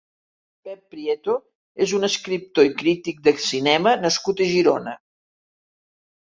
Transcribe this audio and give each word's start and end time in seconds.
Pep 0.67 0.79
Prieto 0.93 1.35
és 1.85 1.93
un 1.97 2.07
escriptor 2.07 2.67
i 2.69 2.71
crític 2.79 3.21
de 3.29 3.35
cinema 3.49 3.95
nascut 4.07 4.43
a 4.47 4.49
Girona. 4.55 4.97